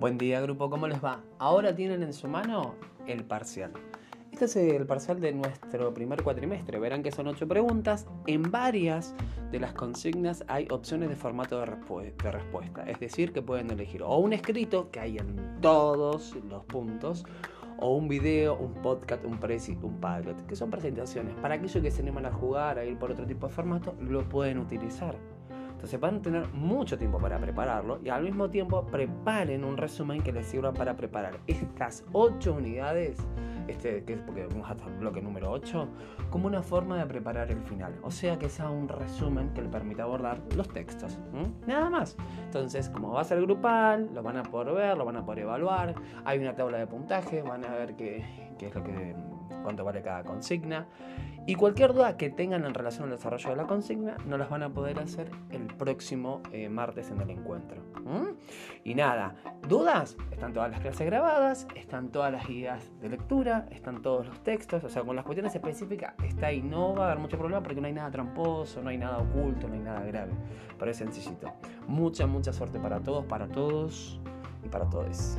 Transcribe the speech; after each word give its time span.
Buen 0.00 0.16
día 0.16 0.40
grupo, 0.40 0.70
¿cómo 0.70 0.88
les 0.88 1.04
va? 1.04 1.20
Ahora 1.38 1.74
tienen 1.74 2.02
en 2.02 2.14
su 2.14 2.26
mano 2.26 2.74
el 3.06 3.22
parcial. 3.22 3.70
Este 4.32 4.46
es 4.46 4.56
el 4.56 4.86
parcial 4.86 5.20
de 5.20 5.30
nuestro 5.32 5.92
primer 5.92 6.22
cuatrimestre. 6.22 6.78
Verán 6.78 7.02
que 7.02 7.12
son 7.12 7.26
ocho 7.26 7.46
preguntas. 7.46 8.06
En 8.26 8.50
varias 8.50 9.14
de 9.52 9.60
las 9.60 9.74
consignas 9.74 10.42
hay 10.48 10.66
opciones 10.70 11.10
de 11.10 11.16
formato 11.16 11.60
de, 11.60 12.30
respuesta. 12.30 12.82
Es 12.88 12.98
decir, 12.98 13.34
que 13.34 13.42
pueden 13.42 13.70
elegir 13.70 14.02
o 14.02 14.16
un 14.16 14.32
escrito, 14.32 14.90
que 14.90 15.00
hay 15.00 15.18
en 15.18 15.60
todos 15.60 16.34
los 16.48 16.64
puntos, 16.64 17.26
o 17.78 17.94
un 17.94 18.08
video, 18.08 18.56
un 18.56 18.72
podcast, 18.72 19.22
un 19.26 19.38
presi, 19.38 19.76
un 19.82 20.00
pilot, 20.00 20.46
que 20.46 20.56
son 20.56 20.70
presentaciones. 20.70 21.34
Para 21.42 21.56
aquellos 21.56 21.82
que 21.82 21.90
se 21.90 22.00
animan 22.00 22.24
a 22.24 22.32
jugar, 22.32 22.78
a 22.78 22.86
ir 22.86 22.96
por 22.96 23.10
otro 23.10 23.26
tipo 23.26 23.48
de 23.48 23.52
formato, 23.52 23.94
lo 24.00 24.26
pueden 24.26 24.60
utilizar. 24.60 25.14
Entonces 25.80 25.98
van 25.98 26.16
a 26.16 26.20
tener 26.20 26.46
mucho 26.48 26.98
tiempo 26.98 27.18
para 27.18 27.38
prepararlo 27.38 28.00
y 28.04 28.10
al 28.10 28.22
mismo 28.22 28.50
tiempo 28.50 28.84
preparen 28.84 29.64
un 29.64 29.78
resumen 29.78 30.20
que 30.20 30.30
les 30.30 30.44
sirva 30.44 30.74
para 30.74 30.94
preparar 30.94 31.40
estas 31.46 32.04
8 32.12 32.52
unidades, 32.52 33.16
este, 33.70 34.04
que 34.04 34.14
es 34.14 34.20
porque 34.20 34.46
vamos 34.46 34.70
hasta 34.70 34.86
el 34.86 34.96
bloque 34.96 35.20
número 35.20 35.50
8, 35.50 35.88
como 36.30 36.46
una 36.46 36.62
forma 36.62 36.98
de 36.98 37.06
preparar 37.06 37.50
el 37.50 37.62
final. 37.62 37.94
O 38.02 38.10
sea 38.10 38.38
que 38.38 38.48
sea 38.48 38.70
un 38.70 38.88
resumen 38.88 39.50
que 39.54 39.62
le 39.62 39.68
permita 39.68 40.04
abordar 40.04 40.40
los 40.56 40.68
textos. 40.68 41.18
Nada 41.66 41.90
más. 41.90 42.16
Entonces, 42.44 42.88
como 42.90 43.12
va 43.12 43.22
a 43.22 43.24
ser 43.24 43.40
grupal, 43.40 44.10
lo 44.14 44.22
van 44.22 44.36
a 44.36 44.42
poder 44.42 44.74
ver, 44.74 44.98
lo 44.98 45.04
van 45.04 45.16
a 45.16 45.24
poder 45.24 45.40
evaluar. 45.40 45.94
Hay 46.24 46.38
una 46.38 46.54
tabla 46.54 46.78
de 46.78 46.86
puntaje, 46.86 47.42
van 47.42 47.64
a 47.64 47.74
ver 47.74 47.96
qué, 47.96 48.24
qué 48.58 48.66
es 48.66 48.74
lo 48.74 48.82
que 48.82 49.14
cuánto 49.62 49.84
vale 49.84 50.02
cada 50.02 50.24
consigna. 50.24 50.86
Y 51.46 51.54
cualquier 51.54 51.94
duda 51.94 52.16
que 52.16 52.30
tengan 52.30 52.64
en 52.64 52.74
relación 52.74 53.04
al 53.04 53.16
desarrollo 53.16 53.50
de 53.50 53.56
la 53.56 53.66
consigna, 53.66 54.16
no 54.26 54.36
las 54.36 54.50
van 54.50 54.62
a 54.62 54.70
poder 54.70 55.00
hacer 55.00 55.30
el 55.50 55.66
próximo 55.66 56.42
eh, 56.52 56.68
martes 56.68 57.10
en 57.10 57.20
el 57.20 57.30
encuentro. 57.30 57.82
Y 58.82 58.94
nada, 58.94 59.34
dudas, 59.68 60.16
están 60.30 60.52
todas 60.52 60.70
las 60.70 60.80
clases 60.80 61.06
grabadas, 61.06 61.66
están 61.74 62.08
todas 62.08 62.32
las 62.32 62.46
guías 62.46 62.90
de 63.00 63.10
lectura, 63.10 63.66
están 63.70 64.00
todos 64.00 64.26
los 64.26 64.42
textos, 64.42 64.82
o 64.84 64.88
sea, 64.88 65.02
con 65.02 65.16
las 65.16 65.24
cuestiones 65.24 65.54
específicas 65.54 66.14
está 66.24 66.46
ahí, 66.46 66.62
no 66.62 66.94
va 66.94 67.04
a 67.04 67.12
haber 67.12 67.18
mucho 67.18 67.36
problema 67.36 67.62
porque 67.62 67.80
no 67.80 67.86
hay 67.86 67.92
nada 67.92 68.10
tramposo, 68.10 68.82
no 68.82 68.88
hay 68.88 68.96
nada 68.96 69.18
oculto, 69.18 69.68
no 69.68 69.74
hay 69.74 69.80
nada 69.80 70.00
grave, 70.00 70.32
pero 70.78 70.90
es 70.90 70.96
sencillito. 70.96 71.52
Mucha, 71.86 72.26
mucha 72.26 72.52
suerte 72.52 72.78
para 72.80 73.00
todos, 73.00 73.26
para 73.26 73.48
todos 73.48 74.18
y 74.64 74.68
para 74.68 74.88
todos. 74.88 75.36